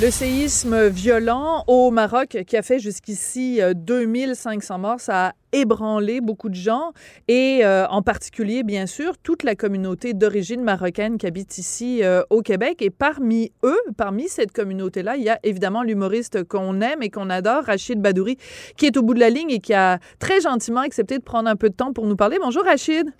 [0.00, 6.22] Le séisme violent au Maroc qui a fait jusqu'ici 2500 euh, morts, ça a ébranlé
[6.22, 6.92] beaucoup de gens
[7.28, 12.22] et euh, en particulier, bien sûr, toute la communauté d'origine marocaine qui habite ici euh,
[12.30, 12.80] au Québec.
[12.80, 17.28] Et parmi eux, parmi cette communauté-là, il y a évidemment l'humoriste qu'on aime et qu'on
[17.28, 18.38] adore, Rachid Badouri,
[18.78, 21.50] qui est au bout de la ligne et qui a très gentiment accepté de prendre
[21.50, 22.38] un peu de temps pour nous parler.
[22.40, 23.12] Bonjour Rachid.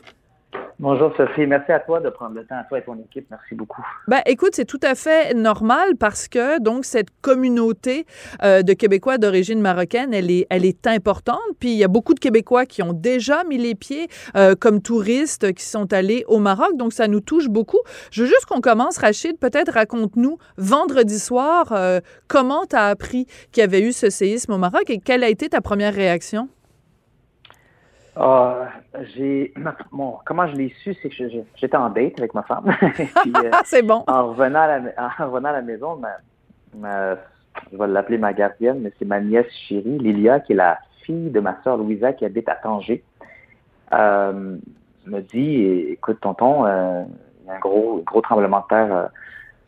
[0.80, 3.54] Bonjour Sophie, merci à toi de prendre le temps, à toi et ton équipe, merci
[3.54, 3.84] beaucoup.
[4.08, 8.06] Ben, écoute, c'est tout à fait normal parce que donc cette communauté
[8.42, 11.38] euh, de Québécois d'origine marocaine, elle est, elle est importante.
[11.58, 14.80] Puis il y a beaucoup de Québécois qui ont déjà mis les pieds euh, comme
[14.80, 17.80] touristes qui sont allés au Maroc, donc ça nous touche beaucoup.
[18.10, 23.26] Je veux juste qu'on commence, Rachid, peut-être raconte-nous vendredi soir euh, comment tu as appris
[23.52, 26.48] qu'il y avait eu ce séisme au Maroc et quelle a été ta première réaction?
[28.22, 28.68] Ah,
[29.14, 29.54] j'ai
[29.92, 32.66] bon, comment je l'ai su, c'est que j'étais en date avec ma femme.
[33.36, 34.04] Euh, c'est bon.
[34.06, 36.00] En revenant à la, en revenant à la maison,
[36.76, 37.16] ma,
[37.72, 41.30] je vais l'appeler ma gardienne, mais c'est ma nièce chérie, Lilia, qui est la fille
[41.30, 43.02] de ma soeur Louisa, qui habite à Tanger.
[43.92, 44.56] Euh,
[45.06, 47.04] me dit, écoute, tonton, euh,
[47.42, 49.06] il y a un gros, gros tremblement de terre euh,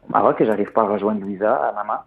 [0.08, 2.00] au Maroc et j'arrive pas à rejoindre Louisa, à maman.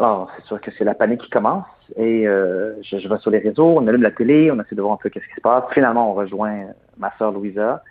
[0.00, 3.30] Alors, c'est sûr que c'est la panique qui commence et euh, je, je, vais sur
[3.30, 5.42] les réseaux, on allume la télé, on essaie de voir un peu qu'est-ce qui se
[5.42, 5.64] passe.
[5.74, 7.82] Finalement, on rejoint ma sœur Louisa.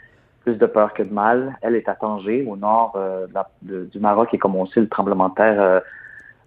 [0.44, 1.56] Plus de peur que de mal.
[1.62, 3.28] Elle est à Tanger, au nord euh,
[3.62, 5.80] du Maroc, et comme on sait, le tremblement de terre euh,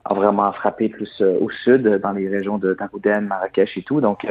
[0.05, 4.01] a vraiment frappé plus au sud, dans les régions de Tarouden, Marrakech et tout.
[4.01, 4.27] Donc,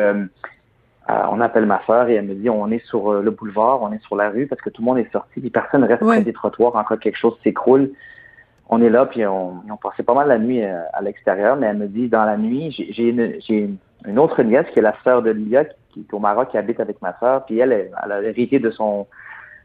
[1.07, 4.03] on appelle ma sœur et elle me dit on est sur le boulevard, on est
[4.03, 6.33] sur la rue parce que tout le monde est sorti, puis personne reste près des
[6.33, 7.91] trottoirs en cas quelque chose s'écroule
[8.72, 11.67] on est là, puis on, on passait pas mal la nuit euh, à, l'extérieur, mais
[11.67, 15.22] elle me dit, dans la nuit, j'ai une, une, autre nièce qui est la sœur
[15.22, 18.22] de Lilia, qui, est au Maroc, qui habite avec ma sœur, puis elle, elle, a
[18.22, 19.08] hérité de son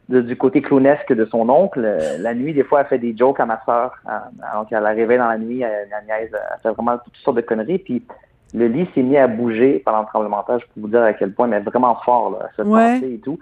[0.09, 1.81] du côté clownesque de son oncle.
[2.21, 3.93] La nuit, des fois, elle fait des jokes à ma sœur.
[4.07, 7.43] Alors qu'elle arrivait dans la nuit, elle, la nièce, elle fait vraiment toutes sortes de
[7.43, 8.05] conneries, puis
[8.55, 11.03] le lit s'est mis à bouger pendant le tremblement de terre, je peux vous dire
[11.03, 13.39] à quel point, mais vraiment fort, là, à se passer et tout.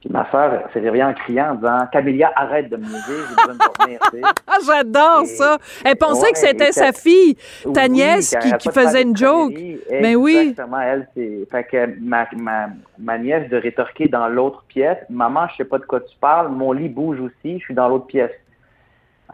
[0.00, 3.34] Puis ma soeur s'est réveillée en criant en disant Camélia, arrête de me niaiser, j'ai
[3.34, 4.32] besoin de dormir.
[4.46, 5.58] ah, j'adore ça.
[5.84, 7.36] Elle pensait que c'était sa fille,
[7.74, 9.54] ta nièce, qui, faisait une joke.
[9.90, 10.36] Mais oui.
[10.36, 11.48] Exactement, elle, c'est.
[11.50, 15.78] Fait que ma, ma, ma nièce de rétorquer dans l'autre pièce Maman, je sais pas
[15.78, 18.30] de quoi tu parles, mon lit bouge aussi, je suis dans l'autre pièce.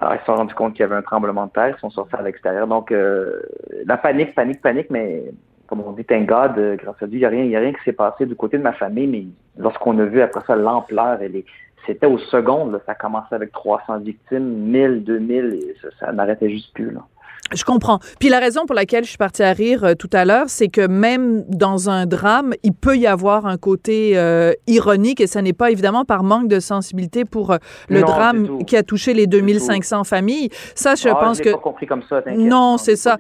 [0.01, 1.91] Alors, ils se sont rendus compte qu'il y avait un tremblement de terre, ils sont
[1.91, 2.67] sortis à l'extérieur.
[2.67, 3.41] Donc, euh,
[3.87, 5.25] la panique, panique, panique, mais
[5.67, 7.61] comme on dit, thank God, euh, grâce à Dieu, il n'y a, rien, y a
[7.61, 9.25] rien qui s'est passé du côté de ma famille, mais
[9.57, 11.19] lorsqu'on a vu après ça l'ampleur,
[11.87, 16.73] c'était au second, ça commençait avec 300 victimes, 1000, 2000, et ça, ça n'arrêtait juste
[16.73, 16.91] plus.
[16.91, 17.01] Là.
[17.53, 17.99] Je comprends.
[18.19, 20.69] Puis la raison pour laquelle je suis partie à rire euh, tout à l'heure, c'est
[20.69, 25.43] que même dans un drame, il peut y avoir un côté euh, ironique et ça
[25.43, 27.57] n'est pas évidemment par manque de sensibilité pour
[27.89, 30.49] le drame qui a touché les 2500 familles.
[30.75, 31.51] Ça, je ah, pense que.
[31.51, 32.23] Pas compris comme ça.
[32.35, 33.19] Non, c'est ça.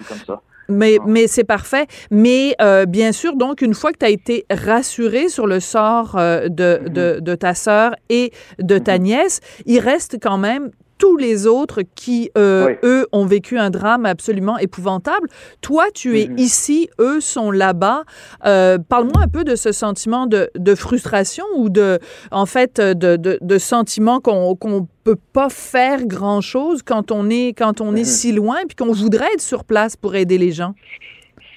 [0.69, 1.87] Mais, mais c'est parfait.
[2.11, 6.17] Mais euh, bien sûr, donc, une fois que tu as été rassuré sur le sort
[6.17, 6.89] euh, de, mm-hmm.
[6.93, 9.03] de, de, ta sœur et de ta mm-hmm.
[9.03, 14.07] nièce, il reste quand même tous les autres qui, euh, eux, ont vécu un drame
[14.07, 15.29] absolument épouvantable.
[15.61, 16.41] Toi, tu es mm-hmm.
[16.41, 18.03] ici, eux sont là-bas.
[18.47, 21.99] Euh, Parle-moi un peu de ce sentiment de, de, frustration ou de,
[22.31, 27.57] en fait, de, de, de sentiment qu'on qu'on peut pas faire grand-chose quand on est,
[27.57, 28.05] quand on est mm-hmm.
[28.05, 30.75] si loin puis qu'on voudrait être sur place pour aider les gens?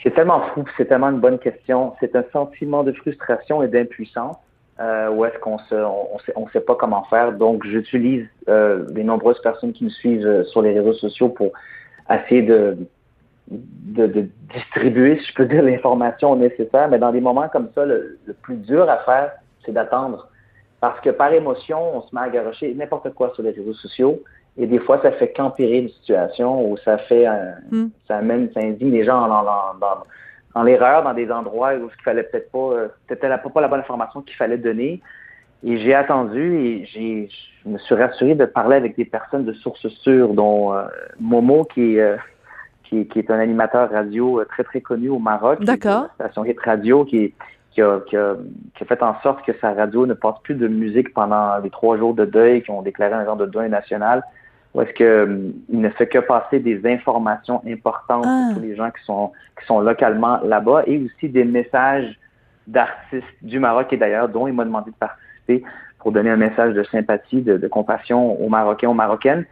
[0.04, 1.94] C'est tellement fou, c'est tellement une bonne question.
[2.00, 4.38] C'est un sentiment de frustration et d'impuissance
[4.80, 7.34] euh, où est-ce qu'on se, on, sait, on sait pas comment faire.
[7.34, 11.52] Donc, j'utilise euh, les nombreuses personnes qui me suivent euh, sur les réseaux sociaux pour
[12.10, 12.78] essayer de,
[13.50, 16.90] de, de distribuer, si je peux dire, l'information nécessaire.
[16.90, 19.32] Mais dans des moments comme ça, le, plus dur à faire,
[19.66, 20.30] c'est d'attendre.
[20.80, 24.22] Parce que par émotion, on se met à garocher n'importe quoi sur les réseaux sociaux.
[24.60, 27.28] Et des fois, ça fait qu'empirer une situation ou ça fait,
[27.72, 27.88] hmm.
[28.08, 30.04] ça amène, ça induit les gens dans, dans, dans
[30.58, 33.80] dans l'erreur dans des endroits où il fallait peut-être pas, euh, c'était pas, la bonne
[33.80, 35.02] information qu'il fallait donner.
[35.64, 37.30] Et j'ai attendu et j'ai,
[37.64, 40.88] je me suis rassuré de parler avec des personnes de sources sûres, dont euh,
[41.20, 42.18] Momo, qui est, euh,
[42.86, 45.64] qui, qui, est un animateur radio très, très connu au Maroc.
[45.64, 46.08] D'accord.
[46.16, 47.36] Station Hit Radio, qui,
[47.72, 48.36] qui, a, qui, a,
[48.76, 51.70] qui, a, fait en sorte que sa radio ne passe plus de musique pendant les
[51.70, 54.24] trois jours de deuil, qui ont déclaré un genre de deuil national
[54.78, 58.52] où est-ce que hum, il ne fait que passer des informations importantes pour ah.
[58.54, 62.18] tous les gens qui sont qui sont localement là-bas et aussi des messages
[62.68, 65.64] d'artistes du Maroc et d'ailleurs dont il m'a demandé de participer
[65.98, 69.46] pour donner un message de sympathie, de, de compassion aux Marocains, aux Marocaines.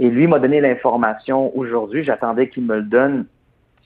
[0.00, 2.02] Et lui m'a donné l'information aujourd'hui.
[2.02, 3.26] J'attendais qu'il me le donne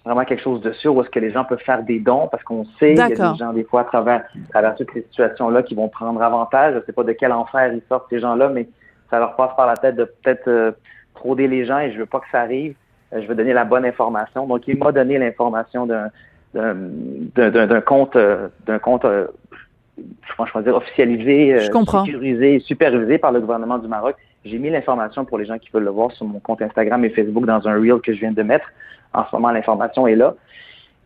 [0.03, 2.43] vraiment quelque chose de sûr où est-ce que les gens peuvent faire des dons parce
[2.43, 5.03] qu'on sait qu'il y a des gens des fois à travers, à travers toutes ces
[5.03, 6.73] situations-là qui vont prendre avantage.
[6.73, 8.67] Je ne sais pas de quel enfer ils sortent ces gens-là, mais
[9.11, 10.73] ça leur passe par la tête de peut-être euh,
[11.15, 12.75] frauder les gens et je veux pas que ça arrive.
[13.13, 14.47] Euh, je veux donner la bonne information.
[14.47, 16.11] Donc, il m'a donné l'information d'un
[16.55, 19.27] d'un compte d'un compte euh,
[19.99, 24.17] je dire officialisé, sécurisé, supervisé par le gouvernement du Maroc.
[24.45, 27.11] J'ai mis l'information pour les gens qui veulent le voir sur mon compte Instagram et
[27.11, 28.67] Facebook dans un reel que je viens de mettre.
[29.13, 30.35] En ce moment, l'information est là.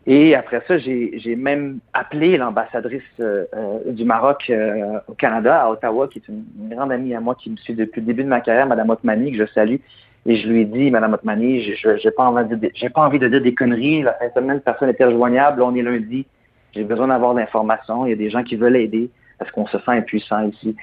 [0.07, 5.69] Et après ça, j'ai même appelé l'ambassadrice euh, euh, du Maroc euh, au Canada, à
[5.69, 6.43] Ottawa, qui est une,
[6.75, 9.31] grande amie à moi qui me suit depuis le début de ma carrière, Mme Otmani,
[9.31, 9.77] que je salue.
[10.25, 13.27] Et je lui ai dit, Mme Otmani, j'ai pas envie de j'ai pas envie de
[13.27, 14.01] dire des conneries.
[14.01, 15.61] La fin de semaine, personne n'était rejoignable.
[15.61, 16.25] On est lundi.
[16.73, 18.05] J'ai besoin d'avoir l'information.
[18.05, 20.75] Il y a des gens qui veulent aider parce qu'on se sent impuissant ici.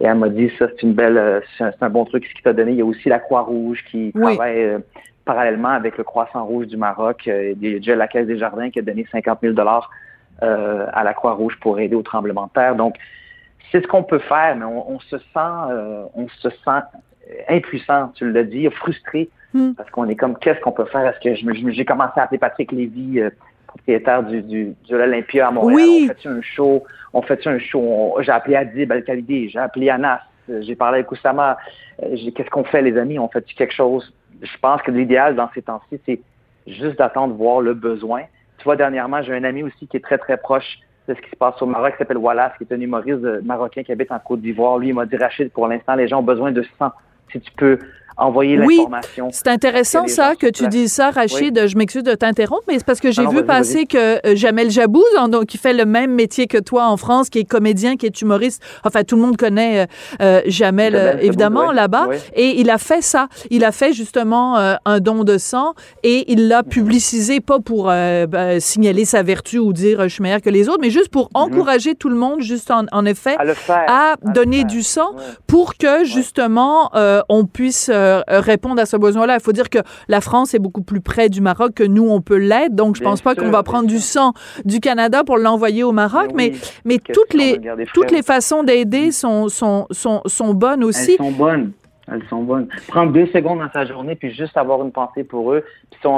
[0.00, 2.52] Et elle m'a dit, ça, c'est une belle, c'est un, bon truc ce qu'il t'a
[2.52, 2.72] donné.
[2.72, 4.78] Il y a aussi la Croix-Rouge qui travaille
[5.24, 7.28] parallèlement avec le Croissant Rouge du Maroc.
[7.28, 9.90] Euh, il y a déjà la Caisse des Jardins qui a donné 50 000 dollars
[10.42, 12.74] euh, à la Croix-Rouge pour aider au tremblement de terre.
[12.74, 12.96] Donc,
[13.70, 16.80] c'est ce qu'on peut faire, mais on, se sent, euh, on se sent
[17.48, 19.74] impuissant, tu l'as dit, frustré, hmm.
[19.74, 21.06] parce qu'on est comme, qu'est-ce qu'on peut faire?
[21.06, 23.20] Est-ce que j'ai commencé à appeler Patrick Lévy,
[23.68, 26.10] propriétaire du, du, de l'Olympia à Montréal.
[26.10, 26.84] On fait un show?
[27.12, 28.16] On fait un show?
[28.20, 31.56] J'ai appelé Adib al j'ai appelé Anas, j'ai parlé avec Oussama.
[32.00, 33.20] Qu'est-ce qu'on fait, les amis?
[33.20, 34.12] On fait quelque chose?
[34.40, 36.20] Je pense que l'idéal dans ces temps-ci, c'est
[36.66, 38.22] juste d'attendre voir le besoin.
[38.58, 40.78] Tu vois, dernièrement, j'ai un ami aussi qui est très, très proche
[41.08, 43.82] de ce qui se passe au Maroc, qui s'appelle Wallace, qui est un humoriste marocain
[43.82, 44.78] qui habite en Côte d'Ivoire.
[44.78, 46.90] Lui, il m'a dit, Rachid, pour l'instant, les gens ont besoin de sang.
[47.32, 47.78] Si tu peux
[48.16, 49.26] envoyer l'information.
[49.26, 51.66] Oui, c'est intéressant ça que tu dis ça, Rachid.
[51.66, 55.04] Je m'excuse de t'interrompre, mais c'est parce que j'ai vu passer que euh, Jamel Jabouz,
[55.48, 58.62] qui fait le même métier que toi en France, qui est comédien, qui est humoriste,
[58.84, 59.86] enfin tout le monde connaît euh,
[60.20, 63.28] euh, Jamel, évidemment là-bas, et il a fait ça.
[63.50, 68.60] Il a fait justement un don de sang et il l'a publicisé pas pour ben,
[68.60, 71.42] signaler sa vertu ou dire je suis meilleur que les autres, mais juste pour mhm.
[71.42, 73.36] encourager tout le monde, juste en, effet,
[73.68, 75.14] à, donner du sang
[75.46, 76.90] pour que justement
[77.28, 79.36] on puisse euh, répondre à ce besoin-là.
[79.38, 79.78] Il faut dire que
[80.08, 82.74] la France est beaucoup plus près du Maroc que nous, on peut l'être.
[82.74, 84.32] Donc, je ne pense pas qu'on va prendre du sang
[84.64, 86.30] du Canada pour l'envoyer au Maroc.
[86.34, 86.52] Mais,
[86.84, 87.60] mais, toutes, les,
[87.94, 91.12] toutes les façons d'aider sont, sont, sont, sont bonnes aussi.
[91.12, 91.72] Elles sont bonnes.
[92.10, 92.68] Elles sont bonnes.
[92.88, 95.64] Prendre deux secondes dans sa journée, puis juste avoir une pensée pour eux.
[95.90, 96.10] Puis,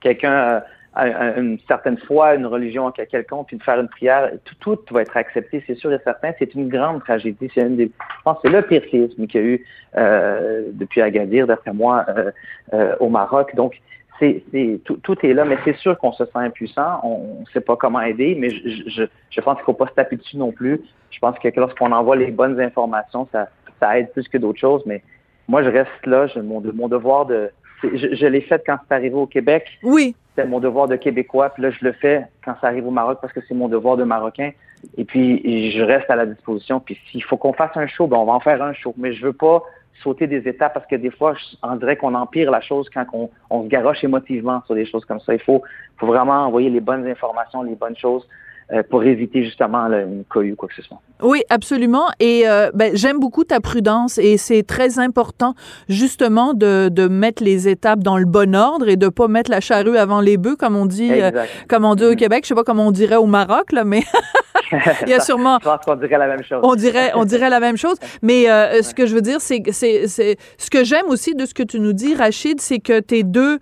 [0.00, 0.60] quelqu'un euh,
[0.98, 4.30] une certaine foi, une religion quelconque, puis de faire une prière,
[4.60, 6.32] tout, tout va être accepté, c'est sûr et certain.
[6.38, 7.48] C'est une grande tragédie.
[7.54, 9.64] C'est une des, je pense c'est le pire séisme qu'il y a eu
[9.96, 12.30] euh, depuis Agadir, d'après moi, euh,
[12.72, 13.54] euh, au Maroc.
[13.54, 13.80] Donc,
[14.18, 14.42] c'est,
[14.84, 17.00] tout, tout, est là, mais c'est sûr qu'on se sent impuissant.
[17.04, 19.86] On ne sait pas comment aider, mais je, je, je pense qu'il ne faut pas
[19.86, 20.80] se taper dessus non plus.
[21.10, 23.48] Je pense que lorsqu'on envoie les bonnes informations, ça,
[23.78, 24.82] ça aide plus que d'autres choses.
[24.86, 25.02] Mais
[25.46, 26.26] moi, je reste là.
[26.26, 27.50] Je, mon, mon devoir de,
[27.84, 29.68] je, je l'ai fait quand c'est arrivé au Québec.
[29.84, 31.50] Oui c'est mon devoir de Québécois.
[31.50, 33.96] Puis là, je le fais quand ça arrive au Maroc parce que c'est mon devoir
[33.96, 34.50] de Marocain.
[34.96, 36.78] Et puis, je reste à la disposition.
[36.78, 38.94] Puis s'il faut qu'on fasse un show, ben on va en faire un show.
[38.96, 39.62] Mais je veux pas
[40.02, 43.30] sauter des étapes parce que des fois, on dirait qu'on empire la chose quand on,
[43.50, 45.34] on, se garoche émotivement sur des choses comme ça.
[45.34, 45.62] Il faut,
[45.96, 48.24] faut vraiment envoyer les bonnes informations, les bonnes choses.
[48.70, 51.00] Euh, pour éviter justement là, une cohue ou quoi que ce soit.
[51.22, 52.04] Oui, absolument.
[52.20, 55.54] Et euh, ben, j'aime beaucoup ta prudence et c'est très important
[55.88, 59.60] justement de, de mettre les étapes dans le bon ordre et de pas mettre la
[59.60, 61.30] charrue avant les bœufs, comme on dit, euh,
[61.66, 62.16] comme on dit au mm-hmm.
[62.16, 62.44] Québec.
[62.44, 64.02] Je sais pas comment on dirait au Maroc là, mais
[65.02, 65.58] il y a sûrement.
[65.60, 66.60] Je pense qu'on dirait la même chose.
[66.62, 67.96] on dirait, on dirait la même chose.
[68.22, 71.46] Mais euh, ce que je veux dire, c'est, c'est, c'est ce que j'aime aussi de
[71.46, 73.58] ce que tu nous dis, Rachid, c'est que tes deux,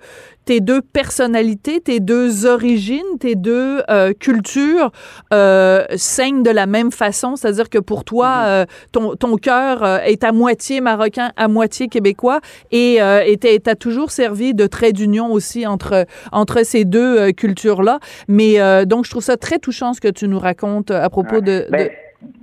[0.47, 4.93] tes deux personnalités, tes deux origines, tes deux euh, cultures
[5.35, 7.35] euh, saignent de la même façon.
[7.35, 8.47] C'est-à-dire que pour toi, mm-hmm.
[8.47, 12.41] euh, ton, ton cœur euh, est à moitié marocain, à moitié québécois
[12.71, 17.99] et et t'as toujours servi de trait d'union aussi entre entre ces deux cultures-là.
[18.29, 21.67] Mais donc, je trouve ça très touchant ce que tu nous racontes à propos de,
[21.71, 21.91] ben,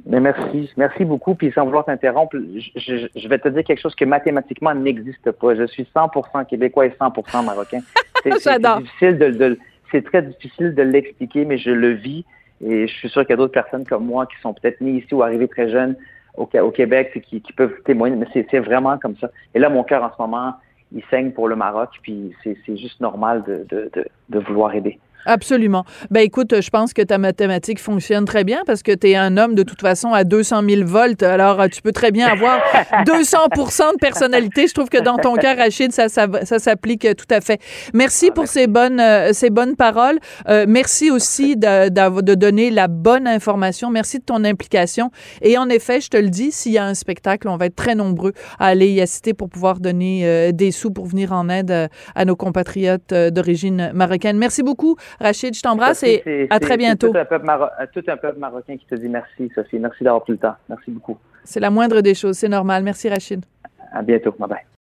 [0.06, 1.36] mais merci, merci beaucoup.
[1.36, 5.56] Puis sans vouloir t'interrompre, je, je, vais te dire quelque chose que mathématiquement n'existe pas.
[5.56, 7.80] Je suis 100% québécois et 100% marocain.
[8.24, 9.60] C'est difficile de,
[9.92, 12.24] c'est très difficile de l'expliquer, mais je le vis.
[12.66, 15.04] Et je suis sûr qu'il y a d'autres personnes comme moi qui sont peut-être nées
[15.04, 15.98] ici ou arrivées très jeunes
[16.38, 18.16] au, au Québec qui, qui peuvent témoigner.
[18.16, 19.30] Mais c'est vraiment comme ça.
[19.54, 20.54] Et là, mon cœur en ce moment,
[20.94, 21.90] il saigne pour le Maroc.
[22.02, 25.00] Puis c'est juste normal de, de, de, de vouloir aider.
[25.26, 25.86] Absolument.
[26.12, 29.38] Ben écoute, je pense que ta mathématique fonctionne très bien parce que tu es un
[29.38, 31.24] homme de toute façon à 200 000 volts.
[31.24, 32.60] Alors, tu peux très bien avoir
[33.06, 34.68] 200% de personnalité.
[34.68, 37.62] Je trouve que dans ton cas, Rachid, ça, ça, ça s'applique tout à fait.
[37.94, 40.20] Merci pour ces bonnes, euh, ces bonnes paroles.
[40.50, 43.90] Euh, merci aussi de, de, de, donner la bonne information.
[43.90, 45.12] Merci de ton implication.
[45.42, 47.76] Et en effet, je te le dis, s'il y a un spectacle, on va être
[47.76, 51.50] très nombreux à aller y assister pour pouvoir donner euh, des sous pour venir en
[51.50, 54.38] aide à nos compatriotes d'origine marocaine.
[54.38, 54.96] Merci beaucoup.
[55.20, 57.12] Rachid, je t'embrasse et à très bientôt.
[57.12, 57.48] Tout un, peuple
[57.94, 59.80] tout un peuple marocain qui te dit merci, Sophie.
[59.80, 60.56] Merci d'avoir pris le temps.
[60.70, 61.18] Merci beaucoup.
[61.44, 62.84] C'est la moindre des choses, c'est normal.
[62.84, 63.44] Merci, Rachid.
[63.92, 64.36] À bientôt.
[64.38, 64.73] Bye bye.